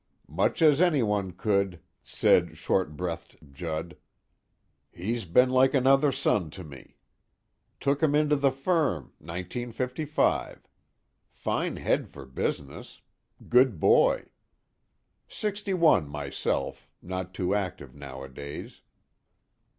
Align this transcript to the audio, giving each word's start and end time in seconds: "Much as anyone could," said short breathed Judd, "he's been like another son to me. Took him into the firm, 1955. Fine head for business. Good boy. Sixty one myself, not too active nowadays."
"Much 0.33 0.63
as 0.63 0.81
anyone 0.81 1.29
could," 1.29 1.79
said 2.03 2.57
short 2.57 2.97
breathed 2.97 3.37
Judd, 3.51 3.95
"he's 4.89 5.25
been 5.25 5.51
like 5.51 5.75
another 5.75 6.11
son 6.11 6.49
to 6.49 6.63
me. 6.63 6.97
Took 7.79 8.01
him 8.01 8.15
into 8.15 8.35
the 8.35 8.49
firm, 8.49 9.13
1955. 9.19 10.67
Fine 11.29 11.75
head 11.75 12.09
for 12.09 12.25
business. 12.25 13.01
Good 13.47 13.79
boy. 13.79 14.29
Sixty 15.27 15.75
one 15.75 16.09
myself, 16.09 16.89
not 17.03 17.31
too 17.35 17.53
active 17.53 17.93
nowadays." 17.93 18.81